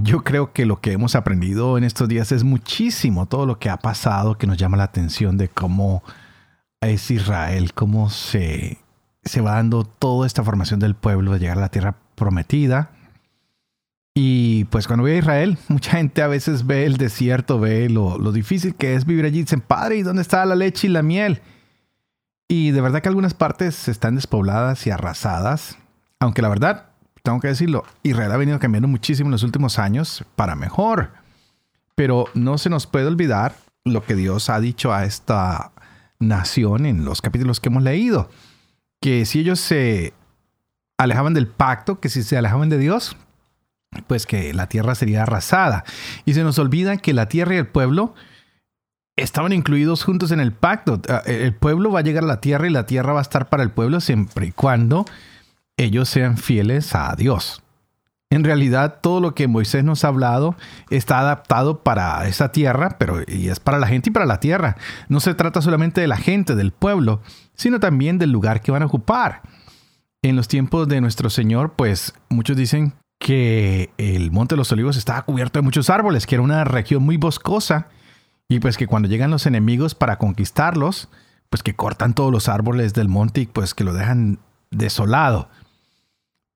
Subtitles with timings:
[0.00, 3.68] Yo creo que lo que hemos aprendido en estos días es muchísimo todo lo que
[3.68, 6.04] ha pasado que nos llama la atención de cómo
[6.80, 8.78] es Israel, cómo se,
[9.24, 12.90] se va dando toda esta formación del pueblo de llegar a la tierra prometida.
[14.14, 18.18] Y pues cuando voy a Israel, mucha gente a veces ve el desierto, ve lo,
[18.18, 19.40] lo difícil que es vivir allí.
[19.40, 21.42] Dicen, padre, ¿y dónde está la leche y la miel?
[22.46, 25.76] Y de verdad que algunas partes están despobladas y arrasadas.
[26.20, 26.87] Aunque la verdad,
[27.28, 31.10] tengo que decirlo, Israel ha venido cambiando muchísimo en los últimos años para mejor.
[31.94, 33.54] Pero no se nos puede olvidar
[33.84, 35.72] lo que Dios ha dicho a esta
[36.18, 38.30] nación en los capítulos que hemos leído.
[39.02, 40.14] Que si ellos se
[40.96, 43.14] alejaban del pacto, que si se alejaban de Dios,
[44.06, 45.84] pues que la tierra sería arrasada.
[46.24, 48.14] Y se nos olvida que la tierra y el pueblo
[49.16, 51.02] estaban incluidos juntos en el pacto.
[51.10, 53.50] Ah, el pueblo va a llegar a la tierra y la tierra va a estar
[53.50, 55.04] para el pueblo siempre y cuando
[55.78, 57.62] ellos sean fieles a Dios.
[58.30, 60.54] En realidad, todo lo que Moisés nos ha hablado
[60.90, 64.76] está adaptado para esa tierra, pero y es para la gente y para la tierra.
[65.08, 67.22] No se trata solamente de la gente, del pueblo,
[67.54, 69.40] sino también del lugar que van a ocupar.
[70.20, 74.98] En los tiempos de nuestro Señor, pues muchos dicen que el Monte de los Olivos
[74.98, 77.88] estaba cubierto de muchos árboles, que era una región muy boscosa,
[78.46, 81.08] y pues que cuando llegan los enemigos para conquistarlos,
[81.48, 84.38] pues que cortan todos los árboles del monte y pues que lo dejan
[84.70, 85.48] desolado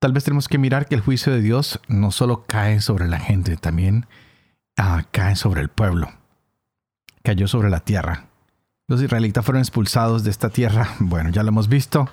[0.03, 3.21] tal vez tenemos que mirar que el juicio de Dios no solo cae sobre la
[3.21, 4.05] gente, también
[4.75, 6.11] ah, cae sobre el pueblo.
[7.23, 8.25] Cayó sobre la tierra.
[8.89, 12.09] Los israelitas fueron expulsados de esta tierra, bueno, ya lo hemos visto,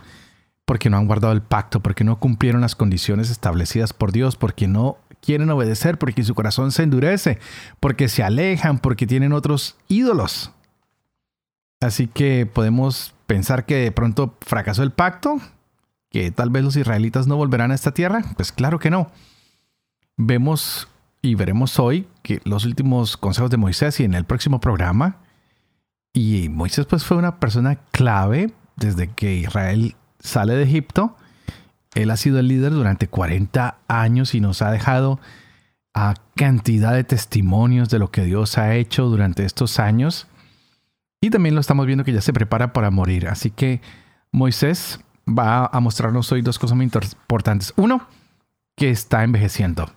[0.65, 4.69] porque no han guardado el pacto, porque no cumplieron las condiciones establecidas por Dios, porque
[4.69, 7.41] no quieren obedecer, porque su corazón se endurece,
[7.81, 10.53] porque se alejan, porque tienen otros ídolos.
[11.81, 15.41] Así que podemos pensar que de pronto fracasó el pacto,
[16.11, 18.25] que tal vez los israelitas no volverán a esta tierra?
[18.37, 19.11] Pues claro que no.
[20.17, 20.89] Vemos
[21.23, 25.19] y veremos hoy que los últimos consejos de Moisés y en el próximo programa.
[26.13, 31.17] Y Moisés pues fue una persona clave desde que Israel sale de Egipto.
[31.95, 35.21] Él ha sido el líder durante 40 años y nos ha dejado
[35.95, 40.27] a cantidad de testimonios de lo que Dios ha hecho durante estos años.
[41.21, 43.29] Y también lo estamos viendo que ya se prepara para morir.
[43.29, 43.81] Así que
[44.33, 45.01] Moisés
[45.37, 47.73] va a mostrarnos hoy dos cosas muy importantes.
[47.77, 48.07] Uno,
[48.77, 49.91] que está envejeciendo.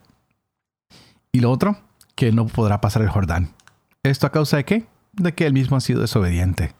[1.32, 1.78] Y lo otro,
[2.14, 3.54] que no podrá pasar el Jordán.
[4.02, 4.86] ¿Esto a causa de qué?
[5.12, 6.74] De que él mismo ha sido desobediente.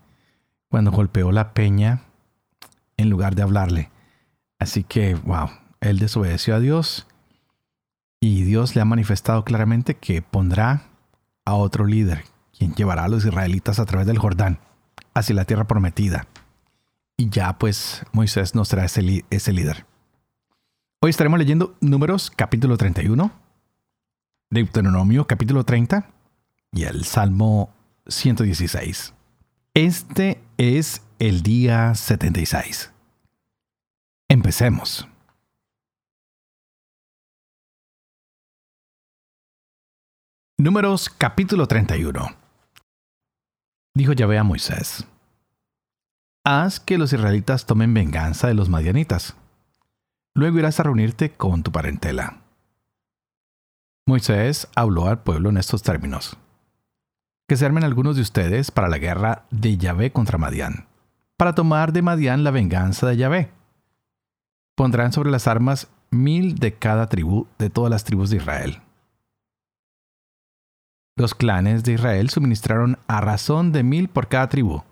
[0.69, 2.03] Cuando golpeó la peña
[2.97, 3.91] en lugar de hablarle.
[4.59, 5.51] Así que, wow,
[5.81, 7.07] él desobedeció a Dios
[8.21, 10.85] y Dios le ha manifestado claramente que pondrá
[11.45, 12.25] a otro líder,
[12.57, 14.59] quien llevará a los israelitas a través del Jordán,
[15.13, 16.27] hacia la tierra prometida.
[17.17, 19.87] Y ya pues Moisés nos trae ese, ese líder.
[21.01, 23.31] Hoy estaremos leyendo Números capítulo 31,
[24.51, 26.11] Deuteronomio capítulo 30
[26.73, 27.73] y el Salmo
[28.07, 29.15] 116.
[29.75, 32.93] Este es el día 76.
[34.29, 35.07] Empecemos.
[40.59, 42.29] Números capítulo 31.
[43.95, 45.07] Dijo Yahvé a Moisés
[46.45, 49.35] haz que los israelitas tomen venganza de los madianitas.
[50.35, 52.41] Luego irás a reunirte con tu parentela.
[54.07, 56.37] Moisés habló al pueblo en estos términos.
[57.49, 60.87] Que se armen algunos de ustedes para la guerra de Yahvé contra Madián,
[61.37, 63.51] para tomar de Madián la venganza de Yahvé.
[64.77, 68.81] Pondrán sobre las armas mil de cada tribu de todas las tribus de Israel.
[71.17, 74.83] Los clanes de Israel suministraron a razón de mil por cada tribu,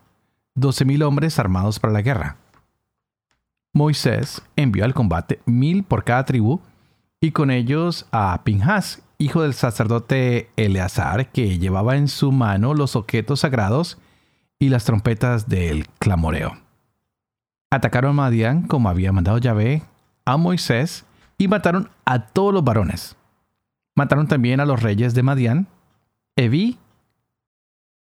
[0.56, 2.36] 12.000 hombres armados para la guerra.
[3.74, 6.60] Moisés envió al combate mil por cada tribu
[7.20, 12.96] y con ellos a Pinhas, hijo del sacerdote Eleazar, que llevaba en su mano los
[12.96, 13.98] objetos sagrados
[14.58, 16.58] y las trompetas del clamoreo.
[17.70, 19.82] Atacaron a Madián como había mandado Yahvé
[20.26, 21.06] a Moisés
[21.38, 23.16] y mataron a todos los varones.
[23.94, 25.66] Mataron también a los reyes de Madián,
[26.36, 26.78] Evi,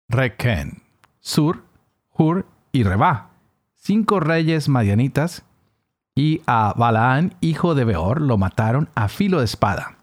[0.10, 0.82] Requen,
[1.22, 1.64] Sur
[2.12, 3.30] Hur y Reba,
[3.76, 5.44] cinco reyes madianitas,
[6.16, 9.98] y a Balaán, hijo de Beor, lo mataron a filo de espada.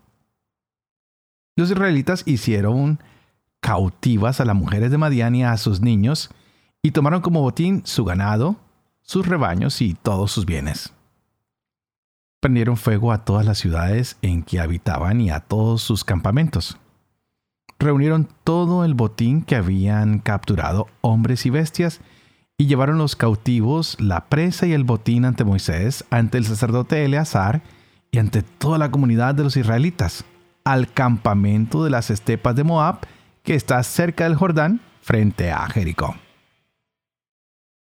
[1.57, 3.01] Los israelitas hicieron
[3.61, 6.31] cautivas a las mujeres de Madián y a sus niños,
[6.83, 8.57] y tomaron como botín su ganado,
[9.03, 10.93] sus rebaños y todos sus bienes.
[12.41, 16.79] Prendieron fuego a todas las ciudades en que habitaban y a todos sus campamentos.
[17.79, 22.01] Reunieron todo el botín que habían capturado hombres y bestias,
[22.59, 27.63] y llevaron los cautivos, la presa y el botín ante Moisés, ante el sacerdote Eleazar
[28.11, 30.25] y ante toda la comunidad de los israelitas,
[30.65, 33.07] al campamento de las estepas de Moab,
[33.45, 36.17] que está cerca del Jordán, frente a Jericó.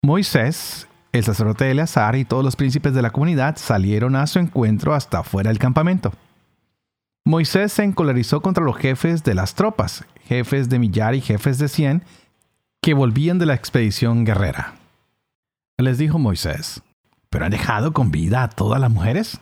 [0.02, 4.96] Moisés, el sacerdote Eleazar y todos los príncipes de la comunidad salieron a su encuentro
[4.96, 6.12] hasta fuera del campamento.
[7.26, 11.68] Moisés se encolerizó contra los jefes de las tropas, jefes de millar y jefes de
[11.68, 12.04] cien,
[12.82, 14.76] que volvían de la expedición guerrera.
[15.78, 16.82] Les dijo Moisés,
[17.30, 19.40] ¿pero han dejado con vida a todas las mujeres?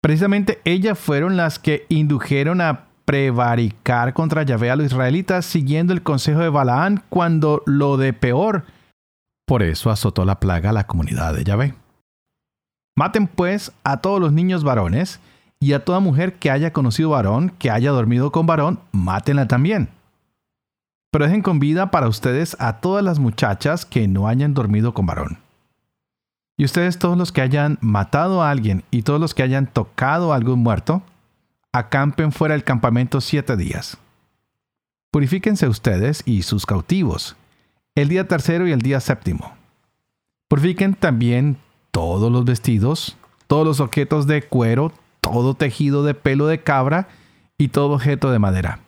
[0.00, 6.02] Precisamente ellas fueron las que indujeron a prevaricar contra Yahvé a los israelitas siguiendo el
[6.02, 8.64] consejo de Balaán cuando lo de peor
[9.46, 11.74] por eso azotó la plaga a la comunidad de Yahvé.
[12.96, 15.20] Maten pues a todos los niños varones,
[15.64, 19.88] y a toda mujer que haya conocido varón, que haya dormido con varón, mátenla también.
[21.10, 25.06] Pero dejen con vida para ustedes a todas las muchachas que no hayan dormido con
[25.06, 25.38] varón.
[26.58, 30.34] Y ustedes todos los que hayan matado a alguien y todos los que hayan tocado
[30.34, 31.02] a algún muerto,
[31.72, 33.96] acampen fuera del campamento siete días.
[35.12, 37.36] Purifíquense ustedes y sus cautivos,
[37.94, 39.54] el día tercero y el día séptimo.
[40.48, 41.56] Purifiquen también
[41.90, 43.16] todos los vestidos,
[43.46, 44.92] todos los objetos de cuero,
[45.32, 47.08] todo tejido de pelo de cabra
[47.56, 48.80] y todo objeto de madera.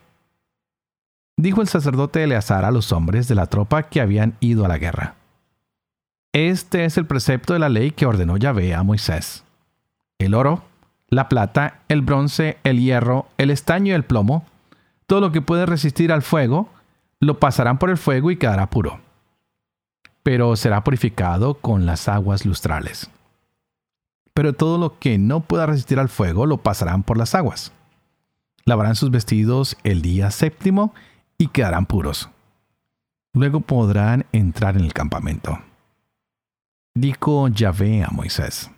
[1.35, 4.77] Dijo el sacerdote Eleazar a los hombres de la tropa que habían ido a la
[4.77, 5.15] guerra.
[6.33, 9.43] Este es el precepto de la ley que ordenó Yahvé a Moisés.
[10.19, 10.63] El oro,
[11.09, 14.45] la plata, el bronce, el hierro, el estaño y el plomo,
[15.07, 16.69] todo lo que puede resistir al fuego,
[17.19, 18.99] lo pasarán por el fuego y quedará puro,
[20.21, 23.09] pero será purificado con las aguas lustrales.
[24.37, 27.71] Pero todo lo que no pueda resistir al fuego lo pasarán por las aguas.
[28.65, 30.93] Lavarán sus vestidos el día séptimo
[31.39, 32.29] y quedarán puros.
[33.33, 35.57] Luego podrán entrar en el campamento.
[36.93, 38.69] Dijo Yahvé a Moisés.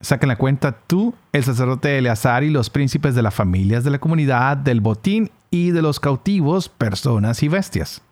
[0.00, 4.00] Saquen la cuenta tú, el sacerdote Eleazar y los príncipes de las familias de la
[4.00, 8.02] comunidad del botín y de los cautivos, personas y bestias.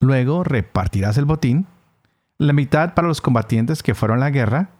[0.00, 1.66] Luego repartirás el botín,
[2.38, 4.70] la mitad para los combatientes que fueron a la guerra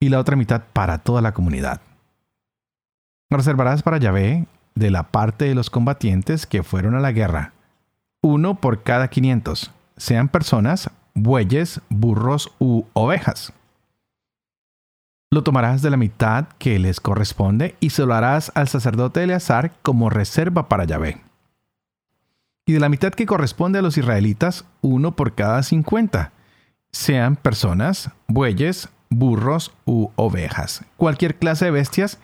[0.00, 1.80] y la otra mitad para toda la comunidad.
[3.30, 7.52] Reservarás para Yahvé de la parte de los combatientes que fueron a la guerra,
[8.22, 13.52] uno por cada quinientos, sean personas, bueyes, burros u ovejas
[15.34, 19.72] lo tomarás de la mitad que les corresponde y se lo harás al sacerdote Eleazar
[19.82, 21.20] como reserva para Yahvé.
[22.66, 26.32] Y de la mitad que corresponde a los israelitas, uno por cada cincuenta,
[26.92, 28.88] sean personas, bueyes,
[29.18, 32.18] burros u ovejas, cualquier clase de bestias,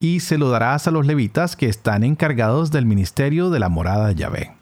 [0.00, 4.08] y se lo darás a los levitas que están encargados del ministerio de la morada
[4.08, 4.52] de Yahvé.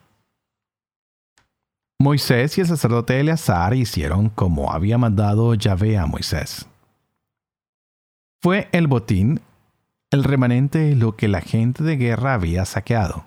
[1.99, 6.67] Moisés y el sacerdote Eleazar hicieron como había mandado Yahvé a Moisés.
[8.41, 9.41] Fue el botín
[10.11, 13.25] el remanente de lo que la gente de guerra había saqueado.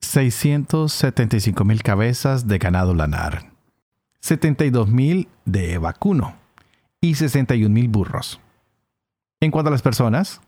[0.00, 3.50] 675 mil cabezas de ganado lanar,
[4.20, 6.45] 72 mil de vacuno
[7.00, 8.40] y 61 mil burros.
[9.40, 10.40] En cuanto a las personas,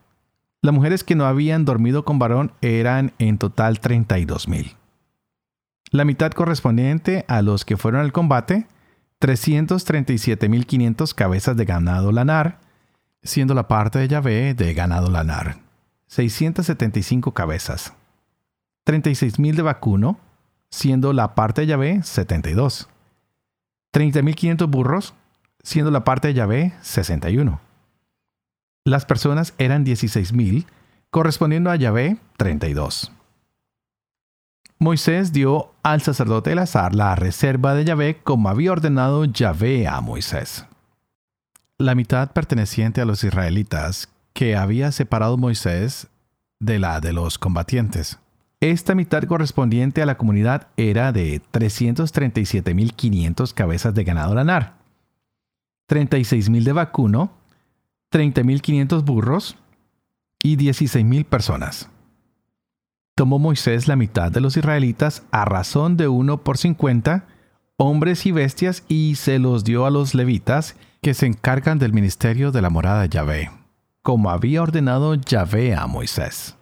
[0.61, 4.76] las mujeres que no habían dormido con varón eran en total 32 mil.
[5.90, 8.67] La mitad correspondiente a los que fueron al combate,
[9.21, 12.61] 337.500 cabezas de ganado lanar,
[13.23, 15.59] siendo la parte de Yahvé de ganado lanar,
[16.09, 17.95] 675 cabezas,
[18.87, 20.19] 36.000 de vacuno,
[20.71, 22.88] siendo la parte de Yahvé 72,
[23.93, 25.14] 30.500 burros,
[25.62, 27.61] siendo la parte de Yahvé 61.
[28.85, 30.67] Las personas eran 16.000,
[31.11, 33.12] correspondiendo a Yahvé 32.
[34.79, 40.67] Moisés dio al sacerdote Elazar la reserva de Yahvé como había ordenado Yahvé a Moisés
[41.79, 46.09] la mitad perteneciente a los israelitas que había separado Moisés
[46.59, 48.19] de la de los combatientes.
[48.61, 54.77] Esta mitad correspondiente a la comunidad era de 337.500 cabezas de ganado lanar,
[55.88, 57.33] 36.000 de vacuno,
[58.12, 59.57] 30.500 burros
[60.42, 61.90] y 16.000 personas.
[63.14, 67.26] Tomó Moisés la mitad de los israelitas a razón de uno por cincuenta,
[67.76, 72.52] hombres y bestias, y se los dio a los levitas, que se encargan del ministerio
[72.52, 73.50] de la morada de Yahvé,
[74.02, 76.57] como había ordenado Yahvé a Moisés.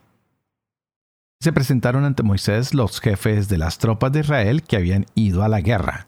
[1.41, 5.49] Se presentaron ante Moisés los jefes de las tropas de Israel que habían ido a
[5.49, 6.07] la guerra,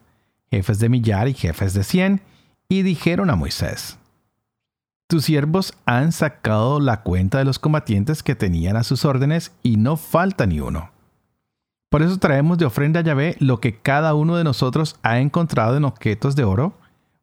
[0.51, 2.23] jefes de millar y jefes de cien,
[2.69, 3.99] y dijeron a Moisés,
[5.09, 9.79] Tus siervos han sacado la cuenta de los combatientes que tenían a sus órdenes y
[9.79, 10.91] no falta ni uno.
[11.89, 15.77] Por eso traemos de ofrenda a Yahvé lo que cada uno de nosotros ha encontrado
[15.79, 16.75] en objetos de oro,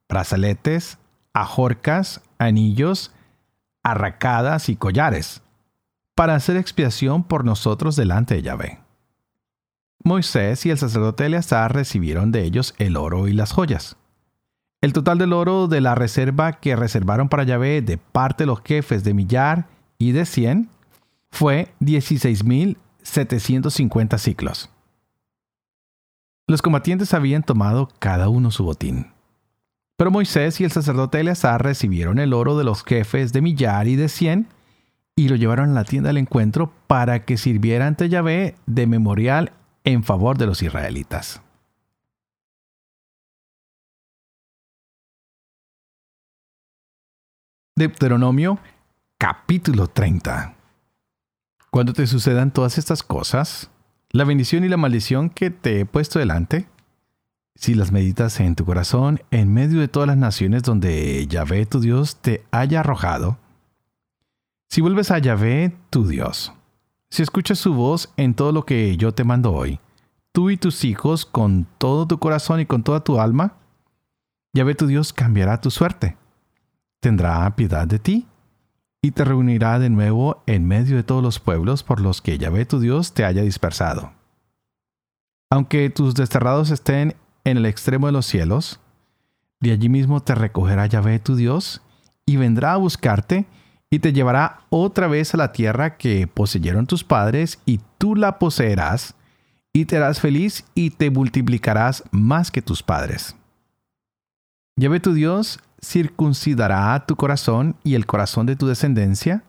[0.10, 0.98] brazaletes,
[1.34, 3.12] ajorcas, anillos,
[3.84, 5.44] arracadas y collares,
[6.16, 8.80] para hacer expiación por nosotros delante de Yahvé.
[10.04, 13.98] Moisés y el sacerdote Eleazar recibieron de ellos el oro y las joyas.
[14.86, 18.62] El total del oro de la reserva que reservaron para Yahvé de parte de los
[18.64, 19.66] jefes de millar
[19.98, 20.70] y de cien
[21.32, 24.70] fue 16.750 ciclos.
[26.46, 29.08] Los combatientes habían tomado cada uno su botín.
[29.98, 33.96] Pero Moisés y el sacerdote Eleazar recibieron el oro de los jefes de millar y
[33.96, 34.50] de cien
[35.16, 39.52] y lo llevaron a la tienda del encuentro para que sirviera ante Yahvé de memorial
[39.84, 41.42] en favor de los israelitas.
[47.78, 48.58] Deuteronomio
[49.18, 50.56] capítulo 30
[51.72, 53.70] Cuando te sucedan todas estas cosas,
[54.12, 56.70] la bendición y la maldición que te he puesto delante,
[57.54, 61.82] si las meditas en tu corazón en medio de todas las naciones donde Yahvé tu
[61.82, 63.40] Dios te haya arrojado,
[64.70, 66.54] si vuelves a Yahvé tu Dios,
[67.10, 69.82] si escuchas su voz en todo lo que yo te mando hoy,
[70.32, 73.58] tú y tus hijos con todo tu corazón y con toda tu alma,
[74.54, 76.16] Yahvé tu Dios cambiará tu suerte,
[77.06, 78.26] tendrá piedad de ti
[79.00, 82.66] y te reunirá de nuevo en medio de todos los pueblos por los que Yahvé
[82.66, 84.12] tu Dios te haya dispersado.
[85.52, 88.80] Aunque tus desterrados estén en el extremo de los cielos,
[89.60, 91.84] de allí mismo te recogerá Yahvé tu Dios,
[92.26, 93.46] y vendrá a buscarte,
[93.92, 98.40] y te llevará otra vez a la tierra que poseyeron tus padres, y tú la
[98.40, 99.14] poseerás,
[99.72, 103.36] y te harás feliz, y te multiplicarás más que tus padres.
[104.76, 109.44] Yahvé tu Dios circuncidará tu corazón y el corazón de tu descendencia,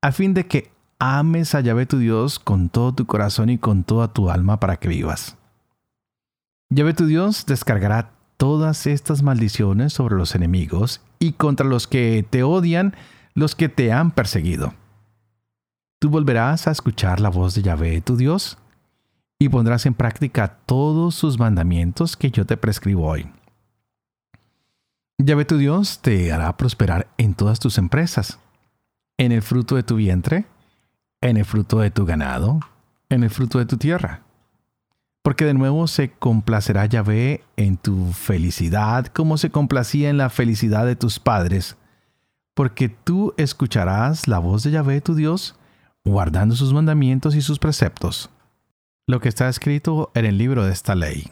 [0.00, 3.84] a fin de que ames a Yahvé tu Dios con todo tu corazón y con
[3.84, 5.36] toda tu alma para que vivas.
[6.70, 12.42] Yahvé tu Dios descargará todas estas maldiciones sobre los enemigos y contra los que te
[12.42, 12.94] odian,
[13.34, 14.74] los que te han perseguido.
[15.98, 18.58] Tú volverás a escuchar la voz de Yahvé tu Dios
[19.38, 23.28] y pondrás en práctica todos sus mandamientos que yo te prescribo hoy.
[25.18, 28.38] Yahvé tu Dios te hará prosperar en todas tus empresas,
[29.18, 30.46] en el fruto de tu vientre,
[31.20, 32.60] en el fruto de tu ganado,
[33.08, 34.26] en el fruto de tu tierra
[35.26, 40.86] porque de nuevo se complacerá Yahvé en tu felicidad como se complacía en la felicidad
[40.86, 41.76] de tus padres,
[42.54, 45.56] porque tú escucharás la voz de Yahvé tu Dios,
[46.04, 48.30] guardando sus mandamientos y sus preceptos.
[49.08, 51.28] Lo que está escrito en el libro de esta ley.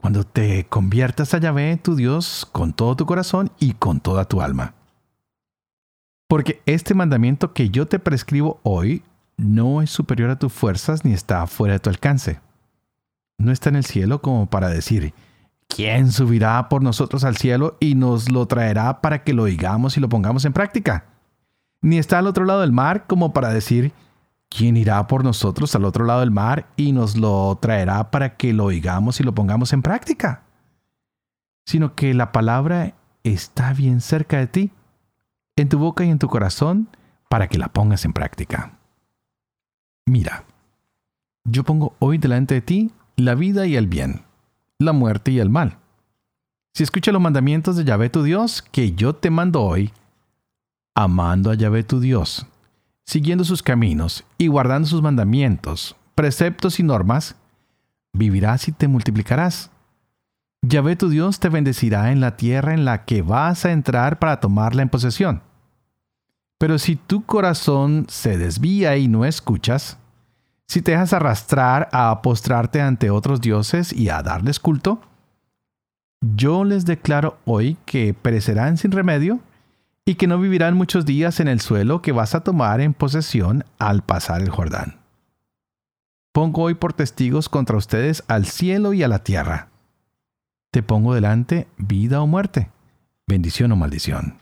[0.00, 4.40] Cuando te conviertas a Yahvé tu Dios con todo tu corazón y con toda tu
[4.40, 4.74] alma.
[6.28, 9.02] Porque este mandamiento que yo te prescribo hoy
[9.36, 12.40] no es superior a tus fuerzas ni está fuera de tu alcance
[13.38, 15.14] no está en el cielo como para decir,
[15.68, 20.00] ¿quién subirá por nosotros al cielo y nos lo traerá para que lo oigamos y
[20.00, 21.06] lo pongamos en práctica?
[21.80, 23.92] Ni está al otro lado del mar como para decir,
[24.48, 28.52] ¿quién irá por nosotros al otro lado del mar y nos lo traerá para que
[28.52, 30.42] lo oigamos y lo pongamos en práctica?
[31.66, 34.70] Sino que la palabra está bien cerca de ti,
[35.56, 36.88] en tu boca y en tu corazón,
[37.28, 38.72] para que la pongas en práctica.
[40.06, 40.44] Mira,
[41.44, 44.22] yo pongo hoy delante de ti la vida y el bien,
[44.78, 45.78] la muerte y el mal.
[46.72, 49.92] Si escucha los mandamientos de Yahvé tu Dios, que yo te mando hoy,
[50.94, 52.46] amando a Yahvé tu Dios,
[53.08, 57.36] siguiendo sus caminos y guardando sus mandamientos, preceptos y normas,
[58.12, 59.70] vivirás y te multiplicarás.
[60.60, 64.40] Yahvé tu Dios te bendecirá en la tierra en la que vas a entrar para
[64.40, 65.40] tomarla en posesión.
[66.58, 69.96] Pero si tu corazón se desvía y no escuchas,
[70.66, 75.00] si te dejas arrastrar a postrarte ante otros dioses y a darles culto,
[76.20, 79.40] yo les declaro hoy que perecerán sin remedio
[80.08, 83.66] y que no vivirán muchos días en el suelo que vas a tomar en posesión
[83.78, 85.00] al pasar el Jordán.
[86.32, 89.68] Pongo hoy por testigos contra ustedes al cielo y a la tierra.
[90.70, 92.70] Te pongo delante vida o muerte,
[93.26, 94.38] bendición o maldición.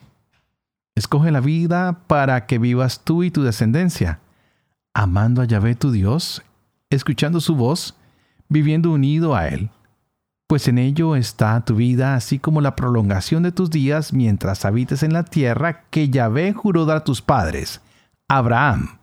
[0.95, 4.21] Escoge la vida para que vivas tú y tu descendencia
[4.95, 6.45] amando a Yahvé tu Dios,
[6.91, 7.97] escuchando su voz,
[8.49, 9.71] viviendo unido a Él
[10.47, 15.03] pues en ello está tu vida, así como la prolongación de tus días mientras habites
[15.03, 17.81] en la tierra que Yahvé juró dar a tus padres,
[18.29, 18.99] Abraham,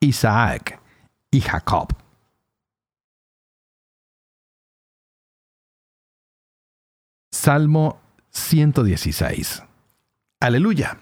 [0.00, 0.80] Isaac
[1.30, 1.88] y Jacob.
[7.30, 8.00] Salmo
[8.30, 9.62] 116.
[10.40, 10.98] Aleluya.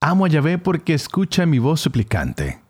[0.00, 2.60] Amo a Yahvé porque escucha mi voz suplicante,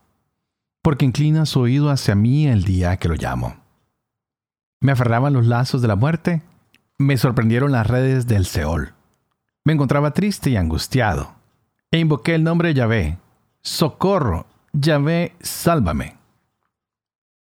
[0.82, 3.65] porque inclina su oído hacia mí el día que lo llamo.
[4.80, 6.42] Me aferraban los lazos de la muerte,
[6.98, 8.94] me sorprendieron las redes del Seol.
[9.64, 11.34] Me encontraba triste y angustiado,
[11.90, 13.18] e invoqué el nombre de Yahvé.
[13.62, 16.16] Socorro, Yahvé, sálvame.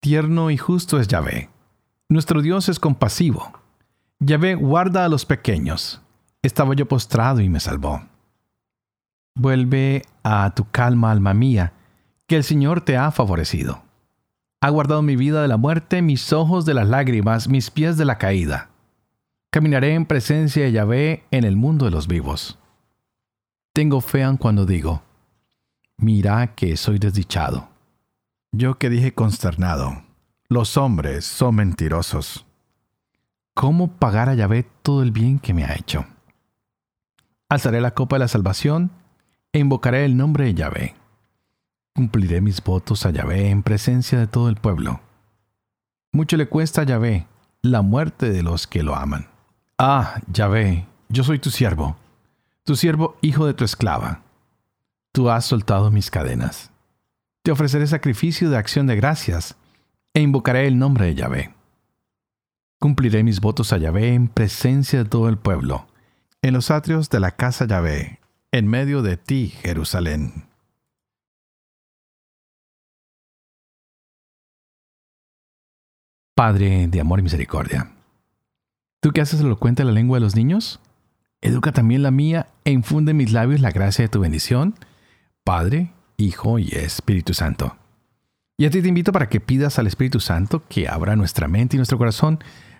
[0.00, 1.48] Tierno y justo es Yahvé.
[2.08, 3.52] Nuestro Dios es compasivo.
[4.20, 6.00] Yahvé guarda a los pequeños.
[6.42, 8.02] Estaba yo postrado y me salvó.
[9.34, 11.72] Vuelve a tu calma, alma mía,
[12.26, 13.81] que el Señor te ha favorecido.
[14.62, 18.04] Ha guardado mi vida de la muerte, mis ojos de las lágrimas, mis pies de
[18.04, 18.70] la caída.
[19.50, 22.60] Caminaré en presencia de Yahvé en el mundo de los vivos.
[23.72, 25.02] Tengo fe en cuando digo,
[25.96, 27.70] mira que soy desdichado.
[28.52, 30.04] Yo que dije consternado,
[30.48, 32.46] los hombres son mentirosos.
[33.54, 36.06] ¿Cómo pagar a Yahvé todo el bien que me ha hecho?
[37.48, 38.92] Alzaré la copa de la salvación
[39.52, 41.01] e invocaré el nombre de Yahvé.
[41.94, 45.00] Cumpliré mis votos a Yahvé en presencia de todo el pueblo.
[46.10, 47.26] Mucho le cuesta a Yahvé
[47.60, 49.28] la muerte de los que lo aman.
[49.76, 51.96] Ah, Yahvé, yo soy tu siervo,
[52.64, 54.22] tu siervo hijo de tu esclava.
[55.12, 56.70] Tú has soltado mis cadenas.
[57.42, 59.56] Te ofreceré sacrificio de acción de gracias
[60.14, 61.54] e invocaré el nombre de Yahvé.
[62.78, 65.86] Cumpliré mis votos a Yahvé en presencia de todo el pueblo,
[66.40, 68.18] en los atrios de la casa Yahvé,
[68.50, 70.51] en medio de ti, Jerusalén.
[76.34, 77.92] Padre de amor y misericordia,
[79.00, 80.80] ¿tú que haces elocuente la lengua de los niños?
[81.42, 84.74] Educa también la mía e infunde en mis labios la gracia de tu bendición,
[85.44, 87.76] Padre, Hijo y Espíritu Santo.
[88.56, 91.76] Y a ti te invito para que pidas al Espíritu Santo que abra nuestra mente
[91.76, 92.38] y nuestro corazón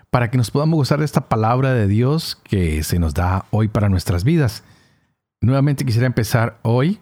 [0.09, 3.67] para que nos podamos gozar de esta palabra de Dios que se nos da hoy
[3.67, 4.63] para nuestras vidas.
[5.41, 6.99] Nuevamente quisiera empezar hoy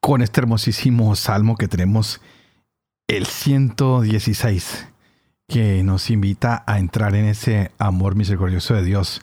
[0.00, 2.20] con este hermosísimo salmo que tenemos,
[3.08, 4.91] el 116,
[5.48, 9.22] que nos invita a entrar en ese amor misericordioso de Dios,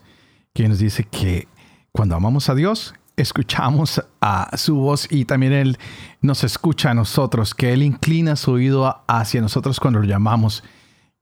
[0.54, 1.48] que nos dice que
[1.92, 5.78] cuando amamos a Dios, escuchamos a su voz y también Él
[6.22, 10.64] nos escucha a nosotros, que Él inclina su oído hacia nosotros cuando lo llamamos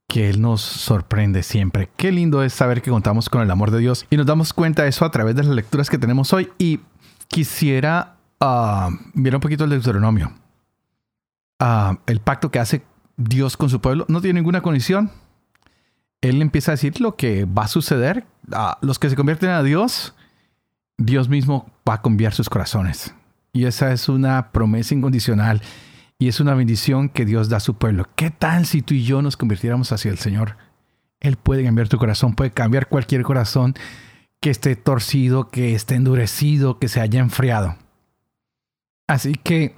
[0.07, 1.89] que Él nos sorprende siempre.
[1.97, 4.83] Qué lindo es saber que contamos con el amor de Dios y nos damos cuenta
[4.83, 6.49] de eso a través de las lecturas que tenemos hoy.
[6.57, 6.79] Y
[7.27, 10.31] quisiera uh, mirar un poquito el Deuteronomio.
[11.59, 12.83] Uh, el pacto que hace
[13.17, 15.11] Dios con su pueblo no tiene ninguna condición.
[16.21, 18.25] Él empieza a decir lo que va a suceder.
[18.51, 20.15] a los que se convierten a Dios,
[20.97, 23.13] Dios mismo va a cambiar sus corazones.
[23.53, 25.61] Y esa es una promesa incondicional
[26.19, 28.07] y es una bendición que Dios da a su pueblo.
[28.15, 30.57] ¿Qué tal si tú y yo nos convirtiéramos hacia el Señor?
[31.19, 33.75] Él puede cambiar tu corazón, puede cambiar cualquier corazón
[34.39, 37.75] que esté torcido, que esté endurecido, que se haya enfriado.
[39.07, 39.73] Así que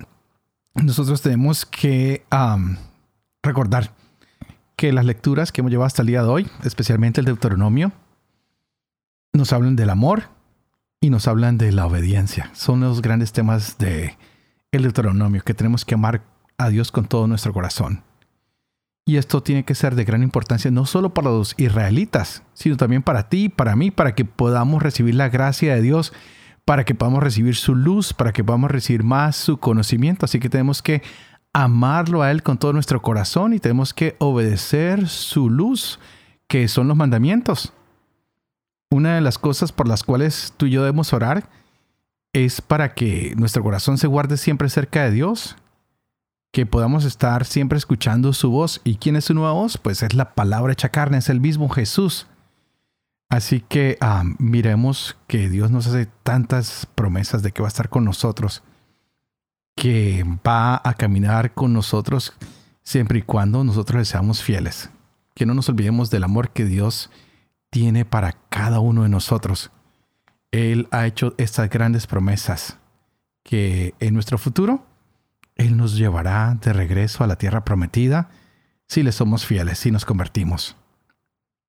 [0.73, 2.25] nosotros tenemos que
[3.43, 3.93] recordar
[4.75, 7.91] que las lecturas que hemos llevado hasta el día de hoy, especialmente el Deuteronomio,
[9.33, 10.23] nos hablan del amor
[11.01, 12.49] y nos hablan de la obediencia.
[12.53, 14.17] Son los grandes temas de
[14.71, 16.23] el Deuteronomio, que tenemos que amar
[16.57, 18.03] a Dios con todo nuestro corazón.
[19.05, 23.01] Y esto tiene que ser de gran importancia no solo para los israelitas, sino también
[23.01, 26.13] para ti, para mí, para que podamos recibir la gracia de Dios,
[26.63, 30.25] para que podamos recibir su luz, para que podamos recibir más su conocimiento.
[30.25, 31.01] Así que tenemos que
[31.63, 35.99] amarlo a Él con todo nuestro corazón y tenemos que obedecer su luz,
[36.47, 37.73] que son los mandamientos.
[38.89, 41.49] Una de las cosas por las cuales tú y yo debemos orar
[42.31, 45.57] es para que nuestro corazón se guarde siempre cerca de Dios,
[46.51, 48.79] que podamos estar siempre escuchando su voz.
[48.85, 49.77] ¿Y quién es su nueva voz?
[49.77, 52.27] Pues es la palabra hecha carne, es el mismo Jesús.
[53.27, 57.89] Así que ah, miremos que Dios nos hace tantas promesas de que va a estar
[57.89, 58.63] con nosotros,
[59.79, 62.33] que va a caminar con nosotros
[62.83, 64.89] siempre y cuando nosotros le seamos fieles.
[65.33, 67.09] Que no nos olvidemos del amor que Dios
[67.69, 69.71] tiene para cada uno de nosotros
[70.51, 72.77] él ha hecho estas grandes promesas
[73.43, 74.85] que en nuestro futuro
[75.55, 78.29] Él nos llevará de regreso a la tierra prometida
[78.87, 80.75] si le somos fieles, si nos convertimos.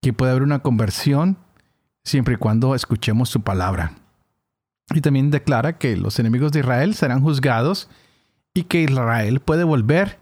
[0.00, 1.36] Que puede haber una conversión
[2.04, 3.92] siempre y cuando escuchemos su palabra.
[4.92, 7.88] Y también declara que los enemigos de Israel serán juzgados
[8.54, 10.18] y que Israel puede volver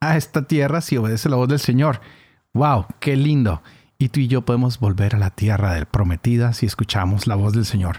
[0.00, 2.00] a esta tierra si obedece la voz del Señor.
[2.54, 2.86] ¡Wow!
[3.00, 3.62] ¡Qué lindo!
[4.02, 7.52] y tú y yo podemos volver a la tierra del prometida si escuchamos la voz
[7.52, 7.98] del Señor.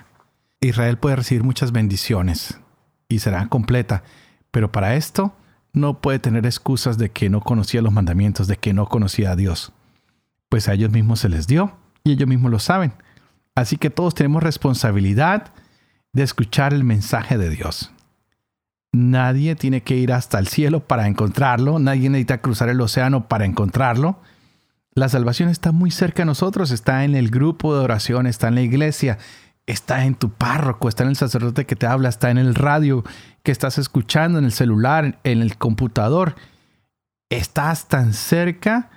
[0.59, 2.59] Israel puede recibir muchas bendiciones
[3.07, 4.03] y será completa,
[4.51, 5.33] pero para esto
[5.71, 9.35] no puede tener excusas de que no conocía los mandamientos, de que no conocía a
[9.37, 9.71] Dios,
[10.49, 12.91] pues a ellos mismos se les dio y ellos mismos lo saben.
[13.55, 15.53] Así que todos tenemos responsabilidad
[16.13, 17.91] de escuchar el mensaje de Dios.
[18.93, 23.45] Nadie tiene que ir hasta el cielo para encontrarlo, nadie necesita cruzar el océano para
[23.45, 24.19] encontrarlo.
[24.93, 28.55] La salvación está muy cerca de nosotros, está en el grupo de oración, está en
[28.55, 29.17] la iglesia,
[29.65, 33.03] está en tu párroco, está en el sacerdote que te habla, está en el radio
[33.41, 36.35] que estás escuchando, en el celular, en el computador.
[37.31, 38.91] Estás tan cerca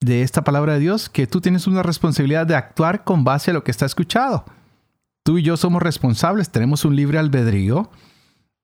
[0.00, 3.54] de esta palabra de Dios que tú tienes una responsabilidad de actuar con base a
[3.54, 4.44] lo que está escuchado.
[5.28, 7.90] Tú y yo somos responsables, tenemos un libre albedrío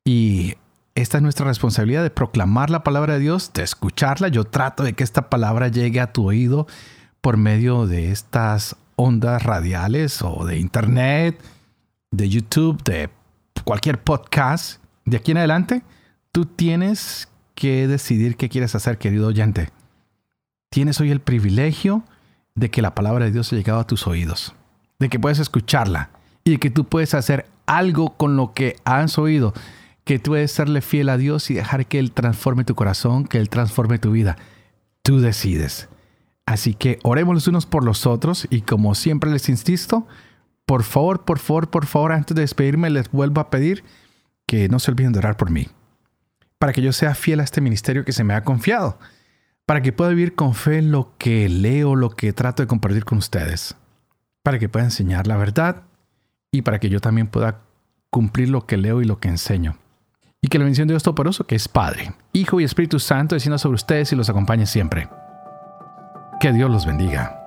[0.02, 0.54] y
[0.94, 4.28] esta es nuestra responsabilidad de proclamar la palabra de Dios, de escucharla.
[4.28, 6.66] Yo trato de que esta palabra llegue a tu oído
[7.20, 11.38] por medio de estas ondas radiales o de internet,
[12.10, 13.10] de YouTube, de
[13.64, 14.82] cualquier podcast.
[15.04, 15.82] De aquí en adelante,
[16.32, 19.68] tú tienes que decidir qué quieres hacer, querido oyente.
[20.70, 22.04] Tienes hoy el privilegio
[22.54, 24.54] de que la palabra de Dios ha llegado a tus oídos,
[24.98, 26.08] de que puedes escucharla
[26.44, 29.54] y que tú puedes hacer algo con lo que has oído
[30.04, 33.38] que tú debes serle fiel a Dios y dejar que Él transforme tu corazón, que
[33.38, 34.36] Él transforme tu vida.
[35.02, 35.88] Tú decides.
[36.46, 40.06] Así que oremos los unos por los otros y como siempre les insisto,
[40.66, 43.82] por favor, por favor, por favor, antes de despedirme les vuelvo a pedir
[44.46, 45.68] que no se olviden de orar por mí,
[46.58, 48.98] para que yo sea fiel a este ministerio que se me ha confiado,
[49.64, 53.06] para que pueda vivir con fe en lo que leo, lo que trato de compartir
[53.06, 53.74] con ustedes,
[54.42, 55.84] para que pueda enseñar la verdad
[56.54, 57.62] y para que yo también pueda
[58.10, 59.76] cumplir lo que leo y lo que enseño.
[60.40, 63.58] Y que la bendición de Dios Todopoderoso, que es Padre, Hijo y Espíritu Santo, descienda
[63.58, 65.08] sobre ustedes y los acompañe siempre.
[66.38, 67.40] Que Dios los bendiga.